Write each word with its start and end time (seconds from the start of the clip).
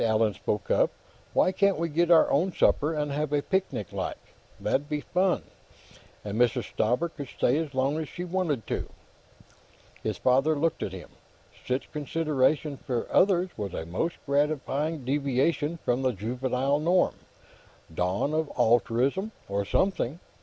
Allan 0.03 0.33
spoke 0.33 0.71
up. 0.71 0.89
"Why 1.31 1.51
can't 1.51 1.77
we 1.77 1.87
get 1.87 2.09
our 2.09 2.27
own 2.31 2.51
supper, 2.53 2.91
and 2.95 3.11
have 3.11 3.31
a 3.31 3.43
picnic, 3.43 3.93
like? 3.93 4.17
That'd 4.59 4.89
be 4.89 5.01
fun, 5.01 5.43
and 6.25 6.39
Mrs. 6.41 6.73
Stauber 6.73 7.09
could 7.09 7.27
stay 7.27 7.59
as 7.59 7.75
long 7.75 7.99
as 7.99 8.09
she 8.09 8.23
wanted 8.25 8.65
to." 8.65 8.89
His 10.01 10.17
father 10.17 10.55
looked 10.55 10.81
at 10.81 10.91
him. 10.91 11.09
Such 11.67 11.91
consideration 11.91 12.77
for 12.77 13.05
others 13.11 13.51
was 13.57 13.75
a 13.75 13.85
most 13.85 14.15
gratifying 14.25 15.05
deviation 15.05 15.77
from 15.85 16.01
the 16.01 16.13
juvenile 16.13 16.79
norm; 16.79 17.13
dawn 17.93 18.33
of 18.33 18.49
altruism, 18.57 19.31
or 19.47 19.65
something. 19.65 20.19